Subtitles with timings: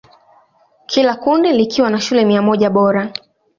[0.85, 3.11] Kila kundi likiwa na shule mia moja bora.